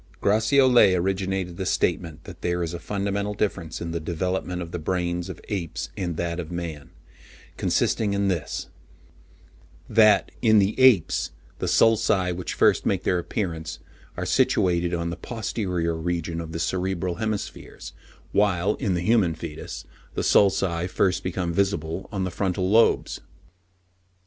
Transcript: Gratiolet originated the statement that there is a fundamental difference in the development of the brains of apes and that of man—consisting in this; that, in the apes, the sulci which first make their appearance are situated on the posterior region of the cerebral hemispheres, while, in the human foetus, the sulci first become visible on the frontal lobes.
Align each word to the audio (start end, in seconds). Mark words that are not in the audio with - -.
Gratiolet 0.19 0.95
originated 0.95 1.57
the 1.57 1.65
statement 1.67 2.23
that 2.23 2.41
there 2.41 2.63
is 2.63 2.73
a 2.73 2.79
fundamental 2.79 3.35
difference 3.35 3.79
in 3.81 3.91
the 3.91 3.99
development 3.99 4.59
of 4.59 4.71
the 4.71 4.79
brains 4.79 5.29
of 5.29 5.39
apes 5.47 5.91
and 5.95 6.17
that 6.17 6.39
of 6.39 6.51
man—consisting 6.51 8.11
in 8.13 8.27
this; 8.27 8.65
that, 9.87 10.31
in 10.41 10.57
the 10.57 10.73
apes, 10.79 11.33
the 11.59 11.67
sulci 11.67 12.33
which 12.35 12.55
first 12.55 12.83
make 12.83 13.03
their 13.03 13.19
appearance 13.19 13.77
are 14.17 14.25
situated 14.25 14.91
on 14.95 15.11
the 15.11 15.15
posterior 15.15 15.95
region 15.95 16.41
of 16.41 16.51
the 16.51 16.59
cerebral 16.59 17.17
hemispheres, 17.17 17.93
while, 18.31 18.73
in 18.77 18.95
the 18.95 19.01
human 19.01 19.35
foetus, 19.35 19.85
the 20.15 20.23
sulci 20.23 20.87
first 20.87 21.21
become 21.21 21.53
visible 21.53 22.09
on 22.11 22.23
the 22.23 22.31
frontal 22.31 22.67
lobes. 22.67 23.19